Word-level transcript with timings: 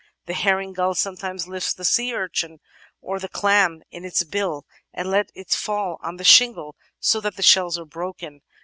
The 0.25 0.33
Herring 0.33 0.73
Gull 0.73 0.95
sometimes 0.95 1.47
lifts 1.47 1.75
the 1.75 1.85
sea 1.85 2.11
urchin, 2.15 2.59
or 3.01 3.19
the 3.19 3.29
clam, 3.29 3.83
in 3.91 4.03
its 4.03 4.23
bill, 4.23 4.65
and 4.91 5.11
lets 5.11 5.31
it 5.35 5.51
fall 5.51 5.99
on 6.01 6.17
the 6.17 6.23
shingle, 6.23 6.75
so 6.99 7.21
that 7.21 7.35
the 7.35 7.43
shells 7.43 7.77
are 7.77 7.85
broken. 7.85 8.41